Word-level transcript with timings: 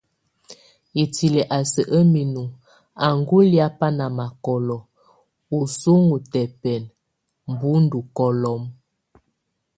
I 1.01 1.03
tili 1.15 1.41
a 1.57 1.59
sɛk 1.71 1.89
a 1.97 1.99
minu, 2.13 2.43
aŋó 3.07 3.37
lia 3.51 3.67
ba 3.77 3.87
na 3.97 4.05
makolo, 4.17 4.77
ɔ 5.55 5.57
só 5.79 5.93
ŋosotɛbɛn, 6.07 6.83
mbo 7.51 7.69
ndokolom. 7.83 8.63